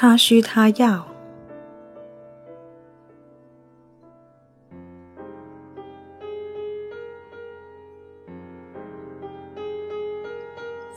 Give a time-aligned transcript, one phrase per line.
[0.00, 1.04] 他需他要。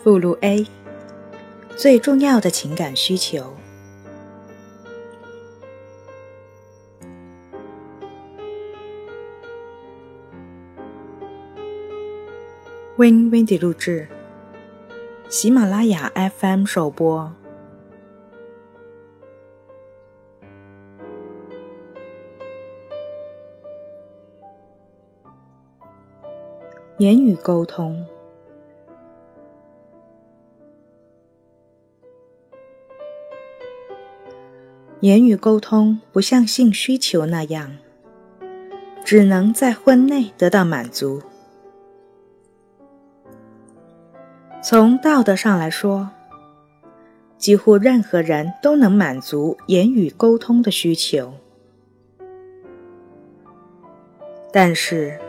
[0.04, 0.68] 附录 A：
[1.76, 3.56] 最重要的情感需求。
[12.98, 14.08] Win Windy 录制，
[15.28, 17.41] 喜马拉雅 FM 首播。
[27.02, 28.06] 言语沟通。
[35.00, 37.76] 言语沟通不像性需求那样，
[39.04, 41.20] 只能在婚内得到满足。
[44.62, 46.08] 从道德上来说，
[47.36, 51.34] 几乎任何人都能满足言语沟通的需求。
[54.54, 55.20] 但是，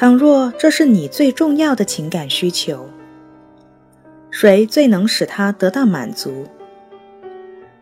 [0.00, 2.88] 倘若这是你最重要的情感需求，
[4.30, 6.46] 谁最能使它得到满足？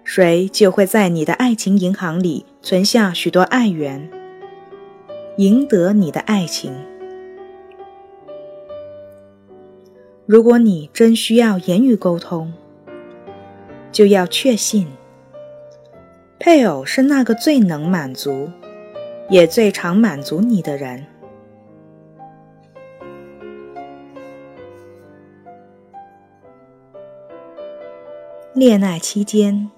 [0.02, 4.10] 谁就会在你的爱情银行里存下许多爱元，
[5.36, 6.74] 赢得你的爱情。
[10.26, 12.52] 如果你真需要言语沟通，
[13.92, 14.88] 就要确信，
[16.40, 18.50] 配偶是那个最能满足，
[19.30, 21.06] 也最常满足你的人。
[28.58, 29.70] 恋爱期间。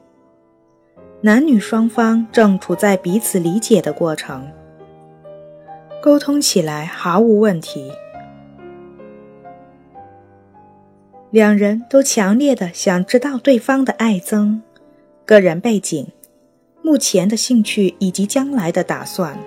[1.20, 4.50] 男女双方正处在彼此理解的过程，
[6.03, 7.92] 沟通起来毫无问题。
[11.31, 14.60] 两人都强烈的想知道对方的爱憎、
[15.26, 16.10] 个人背景、
[16.81, 19.38] 目前的兴趣以及将来的打算。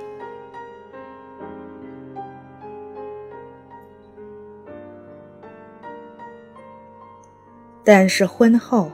[7.83, 8.91] 但是婚后，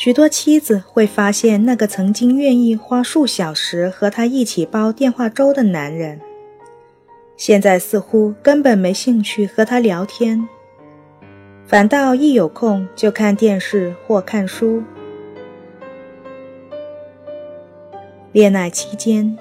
[0.00, 6.18] 许多妻子会发现，那个曾经愿意花数小时和他一起煲电话粥的男人，
[7.36, 10.48] 现在似乎根本没兴趣和他聊天，
[11.66, 14.82] 反倒一有空就看电视或看书。
[18.32, 19.36] 恋爱期间，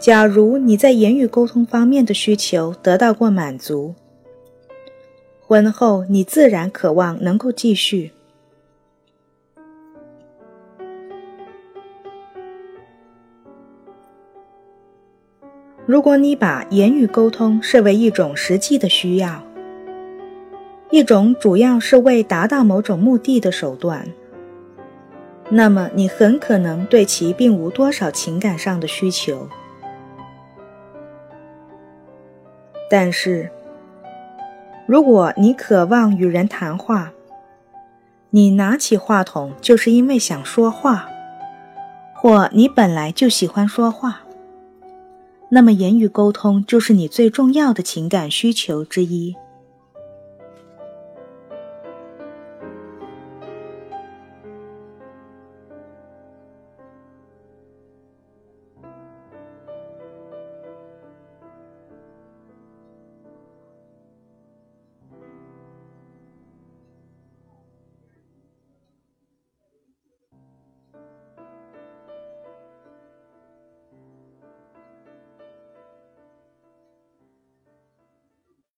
[0.00, 3.94] 假如你在言语沟通方面的需求得到过满足，
[5.46, 8.10] 婚后你自然渴望能够继续。
[15.88, 19.42] 如果你把言语沟通视为一种实际的需要，
[20.90, 24.06] 一种主要是为达到某种目的的手段，
[25.48, 29.48] 那么你很可能对其并无多少情感上的需求。
[32.90, 33.50] 但是，
[34.84, 37.12] 如果你渴望与人谈话，
[38.28, 41.08] 你拿起话筒就是因为想说话，
[42.14, 44.24] 或你本来就喜欢说话。
[45.50, 49.34] 那么，言语沟通就是你最重要的情感需求之一。